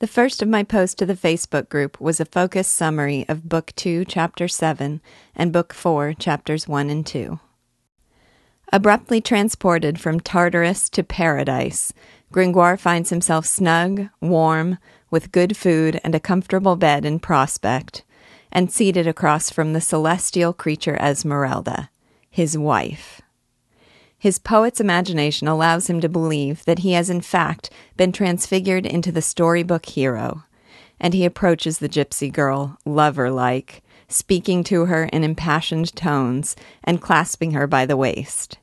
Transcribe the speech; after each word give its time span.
The 0.00 0.06
first 0.08 0.42
of 0.42 0.48
my 0.48 0.64
posts 0.64 0.96
to 0.96 1.06
the 1.06 1.14
Facebook 1.14 1.68
group 1.68 2.00
was 2.00 2.18
a 2.18 2.24
focused 2.24 2.74
summary 2.74 3.24
of 3.28 3.48
Book 3.48 3.72
2, 3.76 4.04
Chapter 4.04 4.48
7, 4.48 5.00
and 5.36 5.52
Book 5.52 5.72
4, 5.72 6.14
Chapters 6.14 6.66
1 6.66 6.90
and 6.90 7.06
2. 7.06 7.38
Abruptly 8.72 9.20
transported 9.20 10.00
from 10.00 10.18
Tartarus 10.18 10.88
to 10.90 11.04
paradise, 11.04 11.92
Gringoire 12.32 12.76
finds 12.76 13.10
himself 13.10 13.46
snug, 13.46 14.08
warm, 14.20 14.78
with 15.10 15.30
good 15.30 15.56
food 15.56 16.00
and 16.02 16.12
a 16.12 16.20
comfortable 16.20 16.74
bed 16.74 17.04
in 17.04 17.20
prospect, 17.20 18.02
and 18.50 18.72
seated 18.72 19.06
across 19.06 19.48
from 19.48 19.74
the 19.74 19.80
celestial 19.80 20.52
creature 20.52 20.96
Esmeralda, 20.96 21.88
his 22.28 22.58
wife. 22.58 23.20
His 24.24 24.38
poet's 24.38 24.80
imagination 24.80 25.48
allows 25.48 25.90
him 25.90 26.00
to 26.00 26.08
believe 26.08 26.64
that 26.64 26.78
he 26.78 26.92
has 26.92 27.10
in 27.10 27.20
fact 27.20 27.68
been 27.98 28.10
transfigured 28.10 28.86
into 28.86 29.12
the 29.12 29.20
storybook 29.20 29.84
hero, 29.84 30.44
and 30.98 31.12
he 31.12 31.26
approaches 31.26 31.78
the 31.78 31.90
gypsy 31.90 32.32
girl, 32.32 32.78
lover 32.86 33.30
like, 33.30 33.82
speaking 34.08 34.64
to 34.64 34.86
her 34.86 35.04
in 35.12 35.24
impassioned 35.24 35.94
tones 35.94 36.56
and 36.82 37.02
clasping 37.02 37.50
her 37.50 37.66
by 37.66 37.84
the 37.84 37.98
waist. 37.98 38.56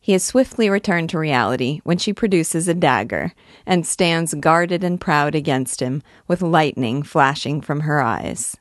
He 0.00 0.12
is 0.12 0.24
swiftly 0.24 0.68
returned 0.68 1.10
to 1.10 1.20
reality 1.20 1.80
when 1.84 1.98
she 1.98 2.12
produces 2.12 2.66
a 2.66 2.74
dagger 2.74 3.32
and 3.64 3.86
stands 3.86 4.34
guarded 4.34 4.82
and 4.82 5.00
proud 5.00 5.36
against 5.36 5.78
him, 5.78 6.02
with 6.26 6.42
lightning 6.42 7.04
flashing 7.04 7.60
from 7.60 7.82
her 7.82 8.02
eyes. 8.02 8.56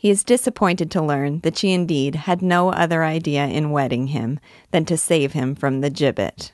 He 0.00 0.10
is 0.10 0.22
disappointed 0.22 0.92
to 0.92 1.02
learn 1.02 1.40
that 1.40 1.58
she 1.58 1.72
indeed 1.72 2.14
had 2.14 2.40
no 2.40 2.70
other 2.70 3.02
idea 3.02 3.46
in 3.46 3.72
wedding 3.72 4.06
him 4.08 4.38
than 4.70 4.84
to 4.84 4.96
save 4.96 5.32
him 5.32 5.56
from 5.56 5.80
the 5.80 5.90
gibbet. 5.90 6.52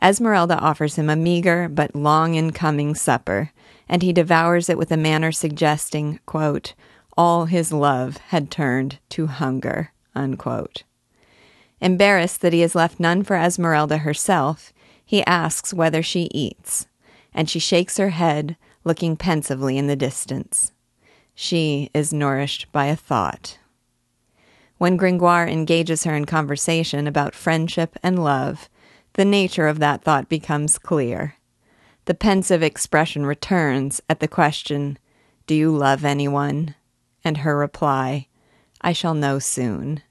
Esmeralda 0.00 0.56
offers 0.58 0.94
him 0.94 1.10
a 1.10 1.16
meager 1.16 1.68
but 1.68 1.96
long 1.96 2.36
in 2.36 2.52
coming 2.52 2.94
supper, 2.94 3.50
and 3.88 4.02
he 4.02 4.12
devours 4.12 4.68
it 4.68 4.78
with 4.78 4.92
a 4.92 4.96
manner 4.96 5.32
suggesting, 5.32 6.20
quote, 6.24 6.74
all 7.16 7.46
his 7.46 7.72
love 7.72 8.18
had 8.28 8.50
turned 8.50 8.98
to 9.08 9.26
hunger. 9.26 9.92
Unquote. 10.14 10.84
Embarrassed 11.80 12.40
that 12.40 12.52
he 12.52 12.60
has 12.60 12.76
left 12.76 13.00
none 13.00 13.24
for 13.24 13.34
Esmeralda 13.34 13.98
herself, 13.98 14.72
he 15.04 15.26
asks 15.26 15.74
whether 15.74 16.02
she 16.02 16.30
eats, 16.32 16.86
and 17.34 17.50
she 17.50 17.58
shakes 17.58 17.96
her 17.96 18.10
head, 18.10 18.56
looking 18.84 19.16
pensively 19.16 19.76
in 19.76 19.88
the 19.88 19.96
distance. 19.96 20.70
She 21.34 21.90
is 21.92 22.12
nourished 22.12 22.70
by 22.72 22.86
a 22.86 22.96
thought. 22.96 23.58
When 24.78 24.96
Gringoire 24.96 25.46
engages 25.46 26.04
her 26.04 26.14
in 26.14 26.24
conversation 26.24 27.06
about 27.06 27.34
friendship 27.34 27.96
and 28.02 28.22
love, 28.22 28.68
the 29.14 29.24
nature 29.24 29.68
of 29.68 29.78
that 29.78 30.02
thought 30.02 30.28
becomes 30.28 30.78
clear. 30.78 31.36
The 32.06 32.14
pensive 32.14 32.62
expression 32.62 33.24
returns 33.24 34.00
at 34.08 34.20
the 34.20 34.28
question, 34.28 34.98
Do 35.46 35.54
you 35.54 35.74
love 35.74 36.04
anyone? 36.04 36.74
And 37.24 37.38
her 37.38 37.56
reply, 37.56 38.28
I 38.80 38.92
shall 38.92 39.14
know 39.14 39.38
soon 39.38 40.02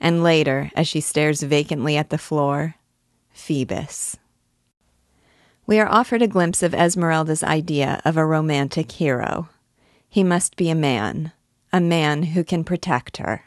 and 0.00 0.22
later, 0.22 0.70
as 0.74 0.86
she 0.88 1.00
stares 1.00 1.42
vacantly 1.42 1.96
at 1.96 2.10
the 2.10 2.18
floor, 2.18 2.74
Phoebus. 3.30 4.16
We 5.66 5.80
are 5.80 5.88
offered 5.88 6.22
a 6.22 6.28
glimpse 6.28 6.62
of 6.62 6.74
Esmeralda's 6.74 7.42
idea 7.42 8.00
of 8.04 8.16
a 8.16 8.26
romantic 8.26 8.92
hero. 8.92 9.48
He 10.16 10.24
must 10.24 10.56
be 10.56 10.70
a 10.70 10.74
man, 10.74 11.32
a 11.74 11.78
man 11.78 12.22
who 12.22 12.42
can 12.42 12.64
protect 12.64 13.18
her. 13.18 13.44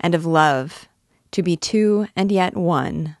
And 0.00 0.12
of 0.12 0.26
love, 0.26 0.88
to 1.30 1.40
be 1.40 1.56
two 1.56 2.08
and 2.16 2.32
yet 2.32 2.56
one, 2.56 3.16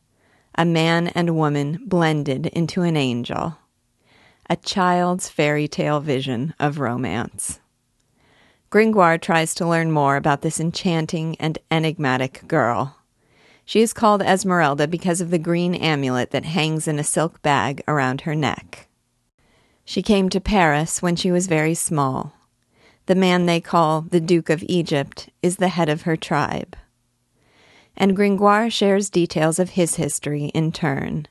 a 0.56 0.64
man 0.64 1.06
and 1.06 1.36
woman 1.36 1.78
blended 1.86 2.46
into 2.46 2.82
an 2.82 2.96
angel. 2.96 3.58
A 4.50 4.56
child's 4.56 5.28
fairy 5.28 5.68
tale 5.68 6.00
vision 6.00 6.52
of 6.58 6.80
romance. 6.80 7.60
Gringoire 8.70 9.18
tries 9.18 9.54
to 9.54 9.68
learn 9.68 9.92
more 9.92 10.16
about 10.16 10.42
this 10.42 10.58
enchanting 10.58 11.36
and 11.38 11.60
enigmatic 11.70 12.42
girl. 12.48 12.96
She 13.64 13.82
is 13.82 13.92
called 13.92 14.20
Esmeralda 14.20 14.88
because 14.88 15.20
of 15.20 15.30
the 15.30 15.38
green 15.38 15.76
amulet 15.76 16.32
that 16.32 16.44
hangs 16.44 16.88
in 16.88 16.98
a 16.98 17.04
silk 17.04 17.40
bag 17.40 17.84
around 17.86 18.22
her 18.22 18.34
neck. 18.34 18.88
She 19.84 20.02
came 20.02 20.28
to 20.30 20.40
Paris 20.40 21.00
when 21.00 21.14
she 21.14 21.30
was 21.30 21.46
very 21.46 21.74
small. 21.74 22.34
The 23.08 23.14
man 23.14 23.46
they 23.46 23.62
call 23.62 24.02
the 24.02 24.20
Duke 24.20 24.50
of 24.50 24.62
Egypt 24.68 25.30
is 25.42 25.56
the 25.56 25.68
head 25.68 25.88
of 25.88 26.02
her 26.02 26.14
tribe. 26.14 26.76
And 27.96 28.14
Gringoire 28.14 28.68
shares 28.68 29.08
details 29.08 29.58
of 29.58 29.70
his 29.70 29.94
history 29.94 30.50
in 30.52 30.72
turn. 30.72 31.26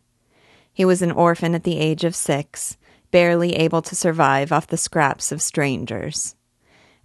He 0.73 0.83
was 0.83 1.03
an 1.03 1.11
orphan 1.11 1.53
at 1.53 1.65
the 1.65 1.77
age 1.77 2.03
of 2.03 2.15
six, 2.15 2.77
barely 3.11 3.55
able 3.57 3.83
to 3.83 3.95
survive 3.95 4.51
off 4.51 4.65
the 4.65 4.75
scraps 4.75 5.31
of 5.31 5.39
strangers. 5.39 6.33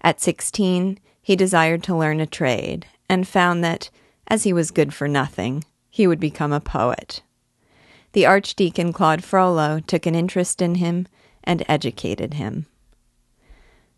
At 0.01 0.23
16, 0.23 0.99
he 1.21 1.37
desired 1.37 1.83
to 1.83 1.95
learn 1.95 2.19
a 2.19 2.27
trade 2.27 2.87
and 3.11 3.29
found 3.29 3.63
that, 3.63 3.91
as 4.27 4.45
he 4.45 4.55
was 4.55 4.71
good 4.71 4.95
for 4.95 5.07
nothing, 5.07 5.67
he 5.91 6.07
would 6.07 6.19
become 6.19 6.51
a 6.51 6.61
poet. 6.61 7.21
The 8.13 8.25
Archdeacon 8.25 8.95
Claude 8.95 9.23
Frollo 9.23 9.81
took 9.81 10.07
an 10.07 10.15
interest 10.15 10.63
in 10.63 10.77
him 10.77 11.09
and 11.45 11.63
educated 11.69 12.35
him. 12.35 12.65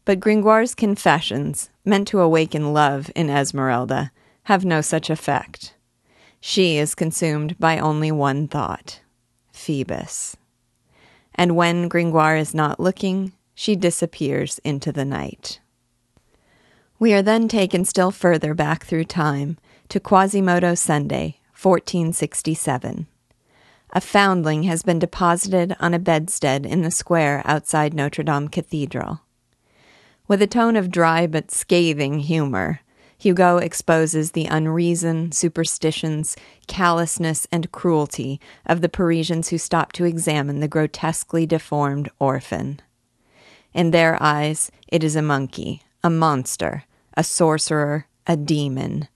But 0.05 0.21
Gringoire's 0.21 0.75
confessions, 0.75 1.71
meant 1.85 2.09
to 2.09 2.21
awaken 2.21 2.73
love 2.73 3.11
in 3.15 3.31
Esmeralda, 3.31 4.13
have 4.45 4.65
no 4.65 4.81
such 4.81 5.09
effect. 5.09 5.75
She 6.41 6.77
is 6.77 6.95
consumed 6.95 7.59
by 7.59 7.79
only 7.79 8.13
one 8.13 8.47
thought 8.47 9.01
Phoebus. 9.53 10.37
And 11.35 11.57
when 11.57 11.89
Gringoire 11.89 12.37
is 12.37 12.55
not 12.55 12.79
looking, 12.79 13.33
she 13.55 13.77
disappears 13.77 14.59
into 14.59 14.93
the 14.93 15.07
night. 15.07 15.61
We 16.99 17.15
are 17.15 17.23
then 17.23 17.49
taken 17.49 17.85
still 17.85 18.11
further 18.11 18.53
back 18.53 18.85
through 18.85 19.05
time 19.05 19.59
to 19.89 20.01
Quasimodo 20.01 20.75
Sunday, 20.75 21.41
1467. 21.61 23.07
A 23.91 24.01
foundling 24.01 24.65
has 24.65 24.83
been 24.83 24.99
deposited 24.99 25.77
on 25.81 25.95
a 25.95 25.99
bedstead 25.99 26.67
in 26.67 26.83
the 26.83 26.91
square 26.91 27.43
outside 27.45 27.95
Notre 27.95 28.25
Dame 28.25 28.49
Cathedral. 28.49 29.21
With 30.27 30.41
a 30.41 30.47
tone 30.47 30.75
of 30.77 30.91
dry 30.91 31.27
but 31.27 31.51
scathing 31.51 32.21
humor, 32.21 32.81
Hugo 33.19 33.59
exposes 33.59 34.33
the 34.33 34.47
unreason, 34.47 35.33
superstitions, 35.33 36.35
callousness, 36.67 37.47
and 37.53 37.71
cruelty 37.73 38.41
of 38.65 38.81
the 38.81 38.89
Parisians 38.89 39.49
who 39.49 39.59
stop 39.59 39.93
to 39.93 40.05
examine 40.05 40.61
the 40.61 40.69
grotesquely 40.69 41.47
deformed 41.47 42.11
orphan. 42.19 42.81
In 43.75 43.91
their 43.91 44.23
eyes, 44.23 44.71
it 44.89 45.05
is 45.05 45.15
a 45.15 45.23
monkey, 45.23 45.83
a 46.03 46.09
monster, 46.09 46.85
a 47.17 47.25
sorcerer, 47.25 48.06
a 48.27 48.37
demon, 48.37 49.09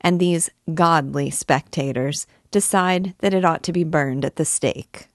and 0.00 0.20
these 0.20 0.50
godly 0.72 1.30
spectators 1.30 2.26
decide 2.50 3.14
that 3.18 3.34
it 3.34 3.44
ought 3.44 3.62
to 3.64 3.72
be 3.72 3.82
burned 3.82 4.24
at 4.24 4.36
the 4.36 4.44
stake. 4.44 5.08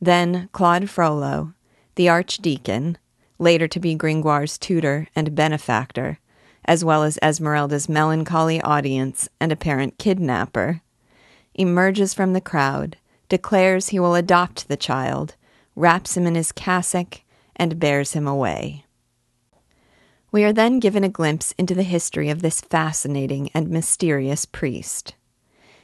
Then 0.00 0.50
Claude 0.52 0.90
Frollo, 0.90 1.54
the 1.94 2.08
archdeacon, 2.08 2.98
later 3.38 3.68
to 3.68 3.80
be 3.80 3.94
Gringoire's 3.94 4.58
tutor 4.58 5.08
and 5.14 5.34
benefactor, 5.34 6.18
as 6.64 6.84
well 6.84 7.02
as 7.02 7.18
Esmeralda's 7.22 7.88
melancholy 7.88 8.60
audience 8.62 9.28
and 9.40 9.52
apparent 9.52 9.98
kidnapper, 9.98 10.80
emerges 11.54 12.14
from 12.14 12.32
the 12.32 12.40
crowd, 12.40 12.96
declares 13.28 13.88
he 13.88 14.00
will 14.00 14.14
adopt 14.14 14.68
the 14.68 14.76
child, 14.76 15.34
wraps 15.76 16.16
him 16.16 16.26
in 16.26 16.34
his 16.34 16.52
cassock, 16.52 17.20
and 17.56 17.78
bears 17.78 18.12
him 18.12 18.26
away. 18.26 18.84
We 20.32 20.42
are 20.42 20.52
then 20.52 20.80
given 20.80 21.04
a 21.04 21.08
glimpse 21.08 21.52
into 21.58 21.74
the 21.74 21.84
history 21.84 22.28
of 22.28 22.42
this 22.42 22.60
fascinating 22.60 23.50
and 23.54 23.68
mysterious 23.68 24.44
priest. 24.46 25.14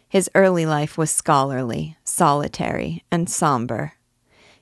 His 0.08 0.28
early 0.34 0.66
life 0.66 0.98
was 0.98 1.12
scholarly, 1.12 1.96
solitary, 2.02 3.04
and 3.12 3.30
somber. 3.30 3.92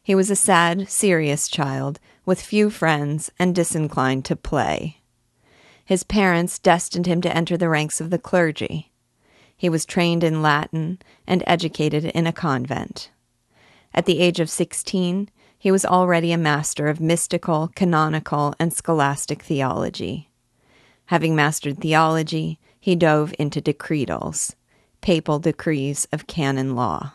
He 0.03 0.15
was 0.15 0.31
a 0.31 0.37
sad, 0.37 0.91
serious 0.91 1.49
child 1.49 1.99
with 2.29 2.43
few 2.43 2.69
friends 2.69 3.33
and 3.39 3.55
disinclined 3.55 4.23
to 4.23 4.37
play. 4.37 5.01
His 5.83 6.05
parents 6.05 6.59
destined 6.59 7.07
him 7.07 7.23
to 7.23 7.35
enter 7.35 7.57
the 7.57 7.71
ranks 7.71 8.03
of 8.03 8.11
the 8.11 8.19
clergy. 8.19 8.93
He 9.57 9.71
was 9.71 9.87
trained 9.87 10.23
in 10.23 10.43
Latin 10.43 10.99
and 11.27 11.43
educated 11.47 12.05
in 12.05 12.27
a 12.27 12.33
convent. 12.33 13.09
At 13.95 14.05
the 14.05 14.21
age 14.21 14.41
of 14.41 14.51
sixteen, 14.51 15.31
he 15.59 15.71
was 15.71 15.87
already 15.87 16.31
a 16.31 16.37
master 16.37 16.89
of 16.89 17.01
mystical, 17.01 17.71
canonical, 17.75 18.55
and 18.59 18.75
scholastic 18.75 19.41
theology. 19.41 20.29
Having 21.07 21.35
mastered 21.35 21.79
theology, 21.79 22.61
he 22.79 22.95
dove 22.95 23.35
into 23.39 23.63
decretals, 23.63 24.55
papal 25.01 25.39
decrees 25.39 26.07
of 26.13 26.27
canon 26.27 26.77
law, 26.77 27.15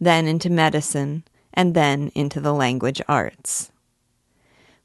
then 0.00 0.26
into 0.26 0.48
medicine, 0.48 1.24
and 1.52 1.74
then 1.74 2.10
into 2.14 2.40
the 2.40 2.54
language 2.54 3.02
arts. 3.06 3.70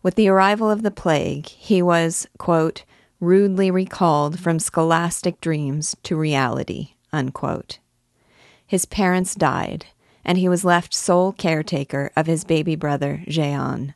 With 0.06 0.14
the 0.14 0.28
arrival 0.28 0.70
of 0.70 0.84
the 0.84 0.92
plague, 0.92 1.48
he 1.48 1.82
was, 1.82 2.28
quote, 2.38 2.84
rudely 3.20 3.72
recalled 3.72 4.40
from 4.40 4.60
scholastic 4.60 5.42
dreams 5.42 5.96
to 6.04 6.16
reality. 6.16 6.90
Unquote. 7.12 7.80
His 8.68 8.86
parents 8.86 9.34
died, 9.34 9.88
and 10.24 10.38
he 10.38 10.48
was 10.48 10.64
left 10.64 10.94
sole 10.94 11.32
caretaker 11.32 12.12
of 12.16 12.28
his 12.28 12.44
baby 12.44 12.76
brother, 12.76 13.24
Jehan, 13.28 13.96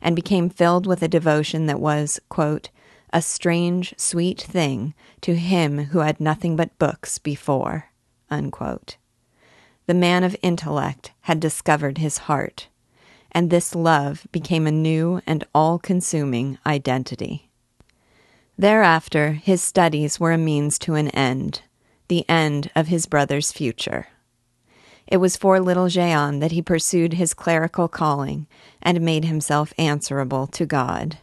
and 0.00 0.14
became 0.14 0.48
filled 0.48 0.86
with 0.86 1.02
a 1.02 1.08
devotion 1.08 1.66
that 1.66 1.80
was, 1.80 2.20
quote, 2.28 2.70
a 3.12 3.20
strange, 3.20 3.94
sweet 3.96 4.40
thing 4.40 4.94
to 5.22 5.34
him 5.34 5.86
who 5.86 5.98
had 5.98 6.20
nothing 6.20 6.54
but 6.54 6.78
books 6.78 7.18
before. 7.18 7.86
Unquote. 8.30 8.96
The 9.86 9.94
man 9.94 10.22
of 10.22 10.36
intellect 10.40 11.10
had 11.22 11.40
discovered 11.40 11.98
his 11.98 12.18
heart, 12.18 12.68
and 13.38 13.50
this 13.50 13.72
love 13.72 14.26
became 14.32 14.66
a 14.66 14.72
new 14.72 15.22
and 15.24 15.44
all 15.54 15.78
consuming 15.78 16.58
identity. 16.66 17.48
Thereafter, 18.58 19.34
his 19.34 19.62
studies 19.62 20.18
were 20.18 20.32
a 20.32 20.38
means 20.38 20.76
to 20.80 20.94
an 20.94 21.06
end, 21.10 21.62
the 22.08 22.28
end 22.28 22.68
of 22.74 22.88
his 22.88 23.06
brother's 23.06 23.52
future. 23.52 24.08
It 25.06 25.18
was 25.18 25.36
for 25.36 25.60
little 25.60 25.86
Jehan 25.86 26.40
that 26.40 26.50
he 26.50 26.60
pursued 26.60 27.12
his 27.12 27.32
clerical 27.32 27.86
calling 27.86 28.48
and 28.82 29.00
made 29.00 29.26
himself 29.26 29.72
answerable 29.78 30.48
to 30.48 30.66
God 30.66 31.18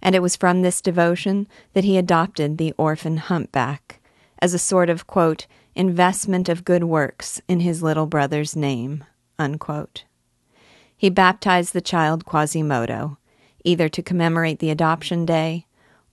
and 0.00 0.14
it 0.14 0.22
was 0.22 0.36
from 0.36 0.62
this 0.62 0.80
devotion 0.80 1.48
that 1.72 1.84
he 1.84 1.98
adopted 1.98 2.56
the 2.56 2.72
orphan 2.78 3.16
humpback 3.16 4.00
as 4.40 4.54
a 4.54 4.58
sort 4.58 4.88
of, 4.88 5.06
quote, 5.06 5.46
investment 5.74 6.48
of 6.48 6.64
good 6.64 6.84
works 6.84 7.40
in 7.48 7.58
his 7.60 7.82
little 7.82 8.06
brother's 8.06 8.54
name, 8.54 9.02
unquote. 9.38 10.04
He 10.98 11.10
baptized 11.10 11.72
the 11.72 11.80
child 11.80 12.24
Quasimodo, 12.26 13.18
either 13.64 13.88
to 13.88 14.02
commemorate 14.02 14.58
the 14.58 14.70
adoption 14.70 15.24
day 15.24 15.66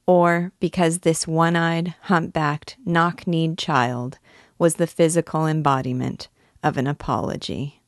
or 0.06 0.52
because 0.60 1.00
this 1.00 1.28
one 1.28 1.56
eyed, 1.56 1.96
humpbacked, 2.04 2.78
knock 2.86 3.26
kneed 3.26 3.58
child 3.58 4.20
was 4.60 4.76
the 4.76 4.86
physical 4.86 5.48
embodiment 5.48 6.28
of 6.62 6.78
an 6.78 6.86
apology. 6.86 7.82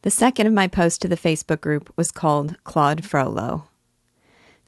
The 0.00 0.10
second 0.10 0.46
of 0.46 0.52
my 0.52 0.66
posts 0.66 0.98
to 0.98 1.08
the 1.08 1.16
Facebook 1.16 1.60
group 1.60 1.92
was 1.96 2.10
called 2.10 2.56
Claude 2.64 3.04
Frollo. 3.04 3.68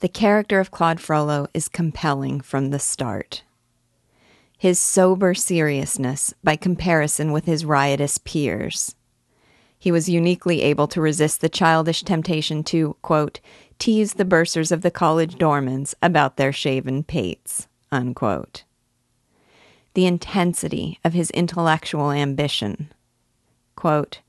The 0.00 0.08
character 0.08 0.60
of 0.60 0.70
Claude 0.70 1.00
Frollo 1.00 1.46
is 1.54 1.68
compelling 1.68 2.42
from 2.42 2.68
the 2.68 2.78
start. 2.78 3.44
His 4.58 4.78
sober 4.78 5.32
seriousness 5.32 6.34
by 6.44 6.56
comparison 6.56 7.32
with 7.32 7.46
his 7.46 7.64
riotous 7.64 8.18
peers. 8.18 8.94
He 9.78 9.92
was 9.92 10.08
uniquely 10.08 10.62
able 10.62 10.88
to 10.88 11.00
resist 11.00 11.40
the 11.40 11.48
childish 11.48 12.02
temptation 12.02 12.64
to, 12.64 12.96
quote, 13.02 13.40
tease 13.78 14.14
the 14.14 14.24
bursars 14.24 14.72
of 14.72 14.82
the 14.82 14.90
college 14.90 15.36
dormans 15.36 15.94
about 16.02 16.36
their 16.36 16.52
shaven 16.52 17.02
pates, 17.02 17.68
unquote. 17.92 18.64
The 19.94 20.06
intensity 20.06 20.98
of 21.04 21.12
his 21.12 21.30
intellectual 21.30 22.10
ambition. 22.10 22.92
Quote, 23.76 24.20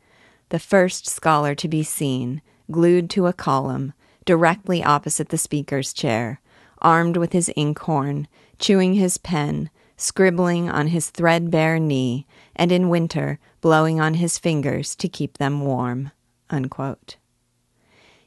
the 0.49 0.59
first 0.59 1.07
scholar 1.07 1.55
to 1.55 1.67
be 1.67 1.83
seen, 1.83 2.41
glued 2.71 3.09
to 3.11 3.27
a 3.27 3.33
column, 3.33 3.93
directly 4.25 4.83
opposite 4.83 5.29
the 5.29 5.37
speaker's 5.37 5.93
chair, 5.93 6.41
armed 6.81 7.17
with 7.17 7.33
his 7.33 7.51
inkhorn, 7.55 8.27
chewing 8.59 8.93
his 8.93 9.17
pen, 9.17 9.69
scribbling 9.97 10.69
on 10.69 10.87
his 10.87 11.09
threadbare 11.09 11.79
knee, 11.79 12.25
and 12.55 12.71
in 12.71 12.89
winter 12.89 13.39
blowing 13.59 13.99
on 13.99 14.13
his 14.13 14.37
fingers 14.37 14.95
to 14.95 15.09
keep 15.09 15.37
them 15.37 15.61
warm. 15.61 16.11
Unquote. 16.49 17.17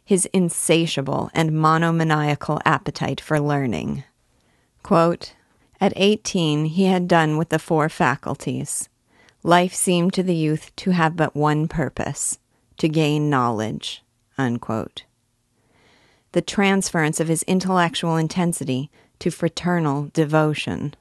His 0.04 0.26
insatiable 0.32 1.30
and 1.32 1.52
monomaniacal 1.52 2.60
appetite 2.64 3.20
for 3.20 3.40
learning. 3.40 4.04
Quote, 4.82 5.34
At 5.80 5.92
eighteen, 5.96 6.66
he 6.66 6.86
had 6.86 7.08
done 7.08 7.38
with 7.38 7.48
the 7.48 7.58
four 7.58 7.88
faculties 7.88 8.88
Life 9.42 9.72
seemed 9.72 10.12
to 10.14 10.22
the 10.22 10.34
youth 10.34 10.74
to 10.76 10.90
have 10.90 11.16
but 11.16 11.34
one 11.34 11.66
purpose 11.66 12.38
to 12.76 12.88
gain 12.88 13.30
knowledge. 13.30 14.02
Unquote. 14.36 15.04
The 16.32 16.42
transference 16.42 17.20
of 17.20 17.28
his 17.28 17.42
intellectual 17.44 18.16
intensity 18.16 18.90
to 19.18 19.30
fraternal 19.30 20.10
devotion. 20.12 20.94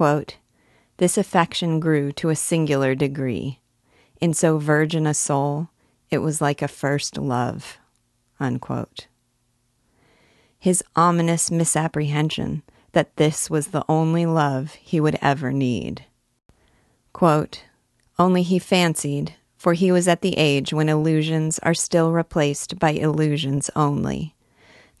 Quote, 0.00 0.38
this 0.96 1.18
affection 1.18 1.78
grew 1.78 2.10
to 2.12 2.30
a 2.30 2.34
singular 2.34 2.94
degree. 2.94 3.58
In 4.18 4.32
so 4.32 4.56
virgin 4.56 5.06
a 5.06 5.12
soul, 5.12 5.68
it 6.10 6.22
was 6.22 6.40
like 6.40 6.62
a 6.62 6.68
first 6.68 7.18
love. 7.18 7.76
Unquote. 8.40 9.08
His 10.58 10.82
ominous 10.96 11.50
misapprehension 11.50 12.62
that 12.92 13.16
this 13.16 13.50
was 13.50 13.66
the 13.66 13.84
only 13.90 14.24
love 14.24 14.72
he 14.76 15.00
would 15.00 15.18
ever 15.20 15.52
need. 15.52 16.06
Quote, 17.12 17.64
Only 18.18 18.42
he 18.42 18.58
fancied, 18.58 19.34
for 19.58 19.74
he 19.74 19.92
was 19.92 20.08
at 20.08 20.22
the 20.22 20.38
age 20.38 20.72
when 20.72 20.88
illusions 20.88 21.58
are 21.58 21.74
still 21.74 22.10
replaced 22.10 22.78
by 22.78 22.92
illusions 22.92 23.68
only, 23.76 24.34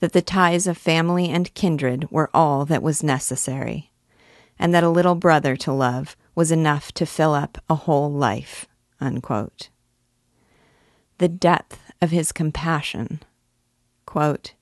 that 0.00 0.12
the 0.12 0.20
ties 0.20 0.66
of 0.66 0.76
family 0.76 1.30
and 1.30 1.54
kindred 1.54 2.10
were 2.10 2.28
all 2.34 2.66
that 2.66 2.82
was 2.82 3.02
necessary, 3.02 3.89
and 4.60 4.74
that 4.74 4.84
a 4.84 4.90
little 4.90 5.14
brother 5.14 5.56
to 5.56 5.72
love 5.72 6.14
was 6.34 6.52
enough 6.52 6.92
to 6.92 7.06
fill 7.06 7.32
up 7.34 7.58
a 7.68 7.74
whole 7.74 8.12
life. 8.12 8.66
Unquote. 9.00 9.70
The 11.16 11.28
depth 11.28 11.80
of 12.02 12.10
his 12.10 12.30
compassion. 12.30 13.22
Quote, 14.04 14.52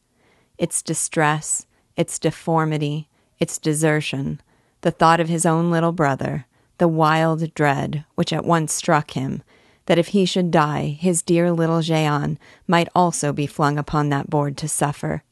its 0.57 0.83
distress, 0.83 1.67
its 1.97 2.19
deformity, 2.19 3.09
its 3.41 3.59
desertion, 3.59 4.41
the 4.83 4.93
thought 4.93 5.19
of 5.19 5.29
his 5.29 5.45
own 5.45 5.71
little 5.71 5.93
brother, 5.93 6.47
the 6.79 6.89
wild 6.89 7.53
dread 7.55 8.05
which 8.15 8.33
at 8.33 8.45
once 8.45 8.73
struck 8.73 9.11
him 9.13 9.43
that 9.87 9.99
if 9.99 10.09
he 10.09 10.25
should 10.25 10.51
die, 10.51 10.97
his 11.01 11.23
dear 11.23 11.51
little 11.51 11.81
Jehan 11.81 12.39
might 12.69 12.89
also 12.95 13.33
be 13.33 13.47
flung 13.47 13.79
upon 13.79 14.11
that 14.11 14.31
board 14.31 14.57
to 14.59 14.69
suffer. 14.69 15.25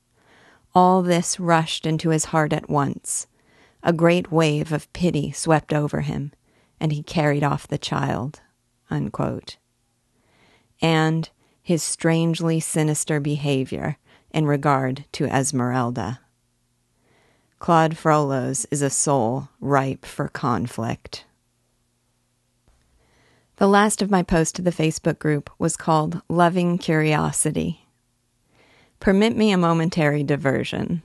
All 0.75 1.03
this 1.03 1.39
rushed 1.39 1.87
into 1.87 2.09
his 2.09 2.27
heart 2.27 2.53
at 2.53 2.69
once. 2.69 3.27
A 3.87 3.93
great 3.93 4.33
wave 4.33 4.73
of 4.73 4.93
pity 4.93 5.31
swept 5.31 5.73
over 5.73 6.01
him, 6.01 6.33
and 6.81 6.91
he 6.91 7.05
carried 7.05 7.45
off 7.45 7.69
the 7.69 7.79
child. 7.79 8.41
Unquote. 8.91 9.59
And 10.83 11.31
his 11.63 11.85
strangely 11.85 12.59
sinister 12.59 13.21
behavior 13.21 13.97
in 14.33 14.45
regard 14.45 15.05
to 15.13 15.27
Esmeralda. 15.27 16.19
Claude 17.61 17.97
Frollo's 17.97 18.67
is 18.73 18.83
a 18.83 18.91
soul 18.91 19.51
ripe 19.61 20.05
for 20.05 20.27
conflict. 20.27 21.25
The 23.59 23.69
last 23.69 24.03
of 24.03 24.11
my 24.11 24.25
posts 24.25 24.53
to 24.55 24.63
the 24.63 24.73
Facebook 24.73 25.21
group 25.21 25.49
was 25.61 25.77
called 25.77 26.23
Loving 26.29 26.77
Curiosity. 26.77 27.87
Permit 28.99 29.37
me 29.37 29.53
a 29.53 29.57
momentary 29.57 30.25
diversion. 30.25 31.05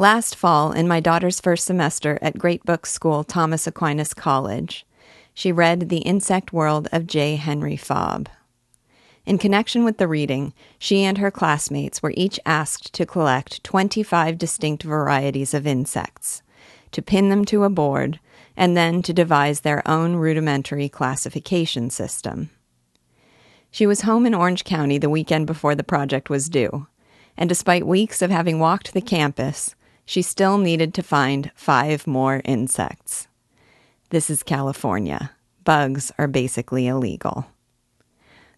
Last 0.00 0.34
fall, 0.34 0.72
in 0.72 0.88
my 0.88 0.98
daughter's 0.98 1.42
first 1.42 1.66
semester 1.66 2.18
at 2.22 2.38
Great 2.38 2.64
Books 2.64 2.90
School, 2.90 3.22
Thomas 3.22 3.66
Aquinas 3.66 4.14
College, 4.14 4.86
she 5.34 5.52
read 5.52 5.90
The 5.90 5.98
Insect 5.98 6.54
World 6.54 6.88
of 6.90 7.06
J. 7.06 7.36
Henry 7.36 7.76
Fabre. 7.76 8.30
In 9.26 9.36
connection 9.36 9.84
with 9.84 9.98
the 9.98 10.08
reading, 10.08 10.54
she 10.78 11.04
and 11.04 11.18
her 11.18 11.30
classmates 11.30 12.02
were 12.02 12.14
each 12.16 12.40
asked 12.46 12.94
to 12.94 13.04
collect 13.04 13.62
25 13.62 14.38
distinct 14.38 14.84
varieties 14.84 15.52
of 15.52 15.66
insects, 15.66 16.42
to 16.92 17.02
pin 17.02 17.28
them 17.28 17.44
to 17.44 17.64
a 17.64 17.68
board, 17.68 18.20
and 18.56 18.74
then 18.74 19.02
to 19.02 19.12
devise 19.12 19.60
their 19.60 19.86
own 19.86 20.16
rudimentary 20.16 20.88
classification 20.88 21.90
system. 21.90 22.48
She 23.70 23.86
was 23.86 24.00
home 24.00 24.24
in 24.24 24.32
Orange 24.32 24.64
County 24.64 24.96
the 24.96 25.10
weekend 25.10 25.46
before 25.46 25.74
the 25.74 25.84
project 25.84 26.30
was 26.30 26.48
due, 26.48 26.86
and 27.36 27.50
despite 27.50 27.86
weeks 27.86 28.22
of 28.22 28.30
having 28.30 28.58
walked 28.58 28.94
the 28.94 29.02
campus, 29.02 29.74
she 30.10 30.22
still 30.22 30.58
needed 30.58 30.92
to 30.92 31.04
find 31.04 31.52
five 31.54 32.04
more 32.04 32.42
insects. 32.44 33.28
This 34.08 34.28
is 34.28 34.42
California. 34.42 35.30
Bugs 35.62 36.10
are 36.18 36.26
basically 36.26 36.88
illegal. 36.88 37.46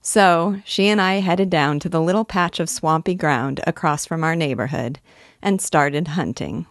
So 0.00 0.62
she 0.64 0.88
and 0.88 0.98
I 0.98 1.20
headed 1.20 1.50
down 1.50 1.78
to 1.80 1.90
the 1.90 2.00
little 2.00 2.24
patch 2.24 2.58
of 2.58 2.70
swampy 2.70 3.14
ground 3.14 3.60
across 3.66 4.06
from 4.06 4.24
our 4.24 4.34
neighborhood 4.34 4.98
and 5.42 5.60
started 5.60 6.08
hunting. 6.08 6.64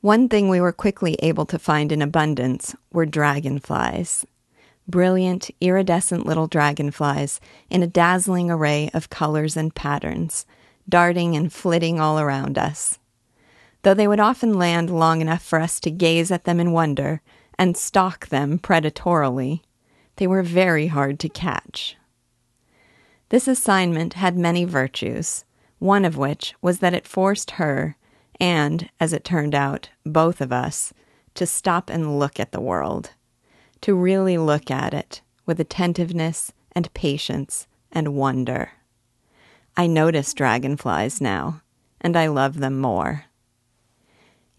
One 0.00 0.28
thing 0.28 0.48
we 0.48 0.60
were 0.60 0.72
quickly 0.72 1.14
able 1.22 1.46
to 1.46 1.56
find 1.56 1.92
in 1.92 2.02
abundance 2.02 2.74
were 2.92 3.06
dragonflies. 3.06 4.26
Brilliant, 4.88 5.48
iridescent 5.60 6.26
little 6.26 6.48
dragonflies 6.48 7.40
in 7.70 7.84
a 7.84 7.86
dazzling 7.86 8.50
array 8.50 8.90
of 8.92 9.10
colors 9.10 9.56
and 9.56 9.72
patterns, 9.72 10.44
darting 10.88 11.36
and 11.36 11.52
flitting 11.52 12.00
all 12.00 12.18
around 12.18 12.58
us. 12.58 12.98
Though 13.82 13.94
they 13.94 14.06
would 14.06 14.20
often 14.20 14.54
land 14.54 14.90
long 14.90 15.20
enough 15.20 15.42
for 15.42 15.58
us 15.58 15.80
to 15.80 15.90
gaze 15.90 16.30
at 16.30 16.44
them 16.44 16.60
in 16.60 16.72
wonder 16.72 17.22
and 17.58 17.76
stalk 17.76 18.28
them 18.28 18.58
predatorily, 18.58 19.62
they 20.16 20.26
were 20.26 20.42
very 20.42 20.88
hard 20.88 21.18
to 21.20 21.28
catch. 21.28 21.96
This 23.30 23.48
assignment 23.48 24.14
had 24.14 24.36
many 24.36 24.64
virtues, 24.64 25.44
one 25.78 26.04
of 26.04 26.16
which 26.16 26.54
was 26.60 26.80
that 26.80 26.94
it 26.94 27.06
forced 27.06 27.52
her, 27.52 27.96
and, 28.38 28.90
as 28.98 29.12
it 29.12 29.24
turned 29.24 29.54
out, 29.54 29.90
both 30.04 30.40
of 30.40 30.52
us, 30.52 30.92
to 31.34 31.46
stop 31.46 31.88
and 31.88 32.18
look 32.18 32.40
at 32.40 32.52
the 32.52 32.60
world, 32.60 33.12
to 33.80 33.94
really 33.94 34.36
look 34.36 34.70
at 34.70 34.92
it 34.92 35.22
with 35.46 35.60
attentiveness 35.60 36.52
and 36.72 36.92
patience 36.92 37.66
and 37.92 38.14
wonder. 38.14 38.72
I 39.76 39.86
notice 39.86 40.34
dragonflies 40.34 41.20
now, 41.20 41.62
and 42.00 42.16
I 42.16 42.26
love 42.26 42.58
them 42.58 42.78
more. 42.78 43.26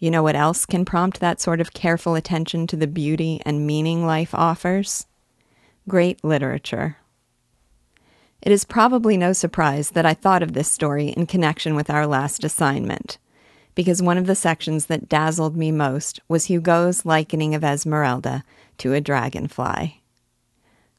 You 0.01 0.09
know 0.09 0.23
what 0.23 0.35
else 0.35 0.65
can 0.65 0.83
prompt 0.83 1.19
that 1.19 1.39
sort 1.39 1.61
of 1.61 1.73
careful 1.73 2.15
attention 2.15 2.65
to 2.67 2.75
the 2.75 2.87
beauty 2.87 3.39
and 3.45 3.67
meaning 3.67 4.03
life 4.03 4.33
offers? 4.33 5.05
Great 5.87 6.23
literature. 6.23 6.97
It 8.41 8.51
is 8.51 8.65
probably 8.65 9.15
no 9.15 9.31
surprise 9.31 9.91
that 9.91 10.07
I 10.07 10.15
thought 10.15 10.41
of 10.41 10.53
this 10.53 10.71
story 10.71 11.09
in 11.09 11.27
connection 11.27 11.75
with 11.75 11.91
our 11.91 12.07
last 12.07 12.43
assignment, 12.43 13.19
because 13.75 14.01
one 14.01 14.17
of 14.17 14.25
the 14.25 14.33
sections 14.33 14.87
that 14.87 15.07
dazzled 15.07 15.55
me 15.55 15.71
most 15.71 16.19
was 16.27 16.45
Hugo's 16.45 17.05
likening 17.05 17.53
of 17.53 17.63
Esmeralda 17.63 18.43
to 18.79 18.93
a 18.93 19.01
dragonfly. 19.01 20.01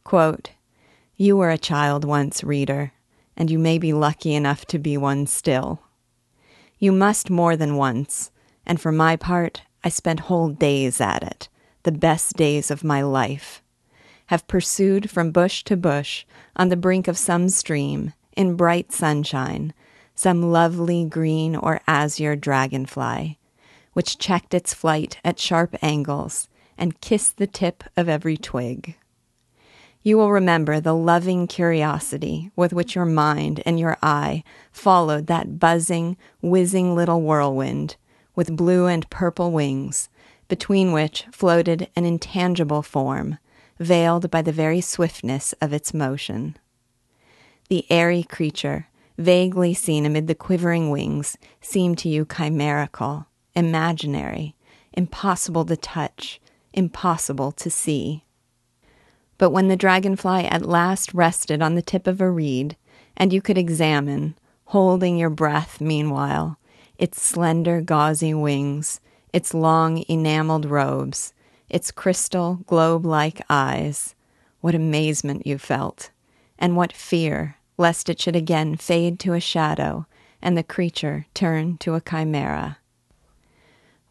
Quote, 0.04 0.50
You 1.16 1.37
were 1.37 1.50
a 1.50 1.59
child 1.59 2.04
once, 2.04 2.44
reader, 2.44 2.92
and 3.37 3.50
you 3.50 3.59
may 3.59 3.78
be 3.78 3.92
lucky 3.92 4.32
enough 4.32 4.64
to 4.66 4.78
be 4.78 4.97
one 4.97 5.26
still. 5.26 5.82
You 6.78 6.92
must 6.92 7.30
more 7.30 7.56
than 7.56 7.75
once, 7.75 8.30
and 8.66 8.81
for 8.81 8.92
my 8.92 9.16
part, 9.16 9.62
I 9.85 9.88
spent 9.88 10.21
whole 10.21 10.49
days 10.49 11.00
at 11.00 11.23
it, 11.23 11.49
the 11.83 11.92
best 11.92 12.37
days 12.37 12.71
of 12.71 12.85
my 12.85 13.02
life. 13.02 13.62
Have 14.26 14.47
pursued 14.47 15.11
from 15.11 15.33
bush 15.33 15.64
to 15.64 15.76
bush, 15.76 16.25
on 16.57 16.69
the 16.69 16.76
brink 16.76 17.09
of 17.09 17.19
some 17.19 17.49
stream, 17.49 18.12
in 18.37 18.57
bright 18.57 18.92
sunshine, 18.92 19.75
some 20.14 20.52
lovely 20.52 21.04
green 21.04 21.57
or 21.57 21.81
azure 21.87 22.37
dragonfly, 22.37 23.38
which 23.92 24.19
checked 24.19 24.54
its 24.54 24.73
flight 24.73 25.19
at 25.25 25.38
sharp 25.38 25.76
angles 25.83 26.49
and 26.78 27.00
kissed 27.00 27.37
the 27.37 27.47
tip 27.47 27.85
of 27.97 28.09
every 28.09 28.37
twig. 28.37 28.97
You 30.02 30.16
will 30.16 30.33
remember 30.33 30.81
the 30.81 30.95
loving 30.95 31.47
curiosity 31.47 32.50
with 32.57 32.73
which 32.73 32.95
your 32.95 33.04
mind 33.04 33.62
and 33.64 33.78
your 33.78 33.97
eye 34.02 34.42
followed 34.73 35.28
that 35.28 35.61
buzzing, 35.61 36.16
whizzing 36.40 36.97
little 36.97 37.21
whirlwind 37.21 37.97
with 38.34 38.56
blue 38.56 38.86
and 38.86 39.08
purple 39.10 39.50
wings, 39.50 40.08
between 40.48 40.92
which 40.92 41.24
floated 41.32 41.88
an 41.96 42.04
intangible 42.04 42.82
form, 42.82 43.38
veiled 43.78 44.30
by 44.30 44.42
the 44.42 44.52
very 44.52 44.80
swiftness 44.80 45.52
of 45.60 45.72
its 45.72 45.94
motion. 45.94 46.56
The 47.68 47.84
airy 47.90 48.22
creature, 48.22 48.88
vaguely 49.18 49.74
seen 49.74 50.04
amid 50.06 50.26
the 50.26 50.34
quivering 50.34 50.90
wings, 50.90 51.36
seemed 51.60 51.98
to 51.98 52.08
you 52.08 52.24
chimerical, 52.24 53.26
imaginary, 53.54 54.54
impossible 54.92 55.64
to 55.66 55.76
touch, 55.76 56.40
impossible 56.72 57.52
to 57.52 57.70
see. 57.70 58.24
But 59.38 59.50
when 59.50 59.68
the 59.68 59.76
dragonfly 59.76 60.44
at 60.46 60.66
last 60.66 61.14
rested 61.14 61.62
on 61.62 61.74
the 61.74 61.82
tip 61.82 62.06
of 62.06 62.20
a 62.20 62.30
reed, 62.30 62.76
and 63.16 63.32
you 63.32 63.42
could 63.42 63.58
examine, 63.58 64.36
holding 64.66 65.16
your 65.16 65.30
breath 65.30 65.80
meanwhile, 65.80 66.58
its 67.02 67.21
slender, 67.21 67.80
gauzy 67.80 68.32
wings, 68.32 69.00
its 69.32 69.52
long, 69.52 70.04
enameled 70.09 70.64
robes, 70.64 71.35
its 71.68 71.90
crystal, 71.90 72.61
globe 72.68 73.04
like 73.04 73.42
eyes. 73.50 74.14
What 74.61 74.76
amazement 74.76 75.44
you 75.44 75.59
felt, 75.59 76.12
and 76.61 76.76
what 76.76 76.92
fear 76.92 77.56
lest 77.76 78.09
it 78.09 78.21
should 78.21 78.37
again 78.37 78.76
fade 78.76 79.18
to 79.18 79.32
a 79.32 79.40
shadow 79.40 80.06
and 80.40 80.56
the 80.56 80.62
creature 80.62 81.26
turn 81.35 81.76
to 81.78 81.97
a 81.97 82.00
chimera. 82.00 82.78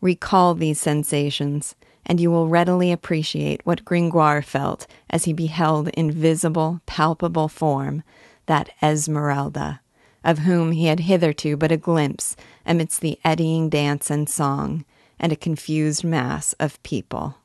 Recall 0.02 0.54
these 0.54 0.78
sensations, 0.78 1.76
and 2.06 2.20
you 2.20 2.30
will 2.30 2.50
readily 2.50 2.92
appreciate 2.92 3.66
what 3.66 3.86
Gringoire 3.86 4.42
felt 4.42 4.86
as 5.10 5.24
he 5.24 5.32
beheld 5.32 5.88
in 5.94 6.12
visible, 6.12 6.82
palpable 6.88 7.48
form 7.48 8.04
that 8.48 8.70
Esmeralda 8.84 9.80
of 10.24 10.40
whom 10.40 10.72
he 10.72 10.86
had 10.86 11.02
hitherto 11.02 11.58
but 11.58 11.72
a 11.72 11.78
glimpse 11.78 12.36
amidst 12.66 13.02
the 13.02 13.20
eddying 13.24 13.70
dance 13.70 14.10
and 14.10 14.30
song 14.30 14.86
and 15.20 15.32
a 15.32 15.38
confused 15.38 16.04
mass 16.04 16.54
of 16.54 16.82
people. 16.84 17.38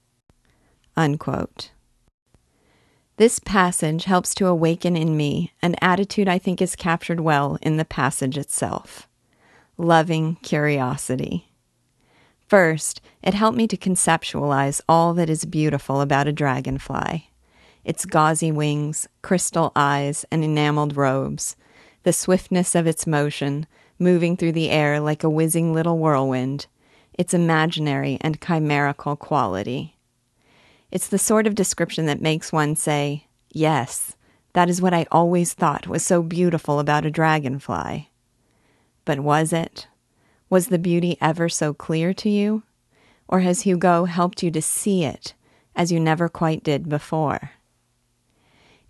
Unquote. 0.97 1.71
This 3.19 3.39
passage 3.39 4.05
helps 4.05 4.35
to 4.35 4.47
awaken 4.47 4.97
in 4.97 5.17
me 5.17 5.53
an 5.63 5.77
attitude 5.81 6.29
I 6.29 6.39
think 6.39 6.61
is 6.61 6.77
captured 6.77 7.21
well 7.21 7.59
in 7.63 7.77
the 7.77 7.85
passage 7.85 8.37
itself 8.37 9.09
loving 9.79 10.37
curiosity. 10.37 11.53
First, 12.49 13.01
it 13.23 13.35
helped 13.35 13.59
me 13.59 13.67
to 13.69 13.77
conceptualize 13.77 14.81
all 14.89 15.13
that 15.15 15.29
is 15.29 15.45
beautiful 15.45 16.01
about 16.01 16.29
a 16.29 16.33
dragonfly 16.33 17.31
its 17.85 18.05
gauzy 18.05 18.51
wings, 18.51 19.07
crystal 19.23 19.71
eyes, 19.77 20.25
and 20.33 20.43
enameled 20.43 20.97
robes 20.97 21.55
the 22.07 22.13
swiftness 22.13 22.77
of 22.77 22.87
its 22.87 23.05
motion, 23.05 23.67
moving 23.99 24.37
through 24.37 24.53
the 24.53 24.71
air 24.71 25.01
like 25.01 25.25
a 25.25 25.29
whizzing 25.29 25.75
little 25.75 25.99
whirlwind, 25.99 26.69
its 27.15 27.35
imaginary 27.35 28.17
and 28.21 28.41
chimerical 28.41 29.17
quality. 29.17 29.97
It's 30.93 31.09
the 31.09 31.19
sort 31.19 31.49
of 31.49 31.57
description 31.57 32.07
that 32.07 32.23
makes 32.23 32.53
one 32.53 32.77
say, 32.77 33.27
Yes, 33.51 34.15
that 34.53 34.71
is 34.71 34.81
what 34.81 34.95
I 34.95 35.09
always 35.11 35.53
thought 35.53 35.89
was 35.89 36.07
so 36.07 36.23
beautiful 36.23 36.79
about 36.79 37.05
a 37.05 37.11
dragonfly. 37.11 38.09
But 39.05 39.19
was 39.19 39.53
it? 39.53 39.89
Was 40.49 40.69
the 40.69 40.79
beauty 40.79 41.19
ever 41.21 41.49
so 41.49 41.75
clear 41.75 42.15
to 42.15 42.31
you? 42.31 42.63
Or 43.27 43.41
has 43.41 43.63
Hugo 43.63 44.05
helped 44.05 44.45
you 44.45 44.53
to 44.53 44.63
see 44.63 45.03
it 45.03 45.35
as 45.75 45.91
you 45.91 45.99
never 45.99 46.29
quite 46.29 46.63
did 46.63 46.89
before? 46.89 47.51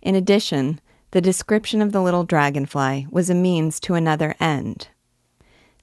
In 0.03 0.13
addition, 0.13 0.79
the 1.11 1.21
description 1.21 1.81
of 1.81 1.91
the 1.91 2.01
little 2.01 2.23
dragonfly 2.23 3.07
was 3.09 3.29
a 3.29 3.35
means 3.35 3.79
to 3.79 3.93
another 3.93 4.35
end 4.39 4.89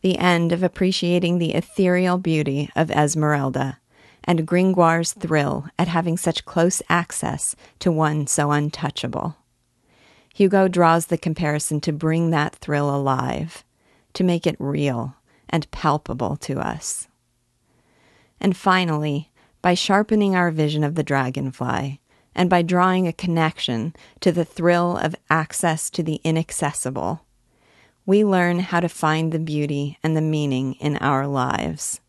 the 0.05 0.19
end 0.19 0.53
of 0.53 0.63
appreciating 0.63 1.39
the 1.39 1.55
ethereal 1.55 2.19
beauty 2.19 2.69
of 2.77 2.91
Esmeralda, 2.91 3.79
and 4.23 4.47
Gringoire's 4.47 5.15
thrill 5.15 5.67
at 5.79 5.89
having 5.89 6.19
such 6.19 6.45
close 6.45 6.83
access 6.91 7.57
to 7.79 7.91
one 7.91 8.27
so 8.27 8.51
untouchable. 8.51 9.39
Hugo 10.35 10.69
draws 10.69 11.07
the 11.07 11.17
comparison 11.17 11.81
to 11.81 11.91
bring 11.91 12.29
that 12.29 12.55
thrill 12.55 12.95
alive, 12.95 13.65
to 14.13 14.23
make 14.23 14.47
it 14.47 14.57
real 14.59 15.17
and 15.49 15.71
palpable 15.71 16.37
to 16.37 16.61
us. 16.61 17.09
And 18.39 18.55
finally, 18.55 19.31
by 19.63 19.73
sharpening 19.73 20.37
our 20.37 20.51
vision 20.51 20.85
of 20.85 20.97
the 20.97 21.03
dragonfly, 21.03 22.03
and 22.35 22.51
by 22.51 22.63
drawing 22.63 23.07
a 23.07 23.13
connection 23.13 23.95
to 24.21 24.33
the 24.33 24.45
thrill 24.45 24.97
of 24.97 25.15
access 25.31 25.89
to 25.91 26.03
the 26.03 26.21
inaccessible, 26.25 27.25
we 28.07 28.25
learn 28.25 28.59
how 28.59 28.81
to 28.81 28.89
find 28.89 29.33
the 29.33 29.39
beauty 29.39 29.99
and 30.03 30.17
the 30.17 30.21
meaning 30.21 30.75
in 30.75 30.97
our 30.99 31.27
lives. 31.27 32.01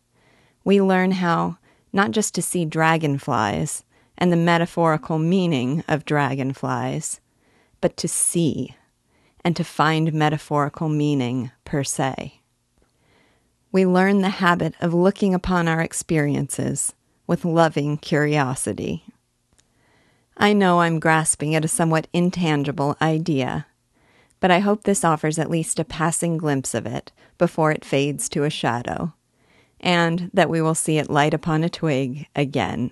We 0.64 0.82
learn 0.82 1.12
how 1.12 1.58
not 1.92 2.10
just 2.10 2.34
to 2.34 2.42
see 2.42 2.64
dragonflies 2.64 3.84
and 4.18 4.30
the 4.32 4.36
metaphorical 4.36 5.18
meaning 5.18 5.82
of 5.88 6.04
dragonflies, 6.04 7.20
but 7.80 7.96
to 7.96 8.08
see 8.08 8.74
and 9.44 9.56
to 9.56 9.64
find 9.64 10.12
metaphorical 10.12 10.88
meaning 10.88 11.50
per 11.64 11.84
se. 11.84 12.40
We 13.72 13.86
learn 13.86 14.20
the 14.20 14.28
habit 14.28 14.74
of 14.80 14.92
looking 14.92 15.34
upon 15.34 15.68
our 15.68 15.80
experiences 15.80 16.94
with 17.26 17.44
loving 17.44 17.96
curiosity. 17.96 19.04
I 20.36 20.52
know 20.52 20.80
I'm 20.80 21.00
grasping 21.00 21.54
at 21.54 21.64
a 21.64 21.68
somewhat 21.68 22.08
intangible 22.12 22.96
idea, 23.00 23.66
but 24.38 24.50
I 24.50 24.58
hope 24.58 24.82
this 24.82 25.04
offers 25.04 25.38
at 25.38 25.50
least 25.50 25.78
a 25.78 25.84
passing 25.84 26.36
glimpse 26.36 26.74
of 26.74 26.84
it 26.84 27.10
before 27.38 27.72
it 27.72 27.84
fades 27.84 28.28
to 28.30 28.44
a 28.44 28.50
shadow, 28.50 29.14
and 29.80 30.30
that 30.34 30.50
we 30.50 30.60
will 30.60 30.74
see 30.74 30.98
it 30.98 31.10
light 31.10 31.32
upon 31.32 31.64
a 31.64 31.70
twig 31.70 32.26
again. 32.36 32.90